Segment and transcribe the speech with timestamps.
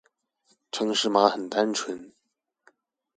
[0.71, 2.11] 程式碼很單純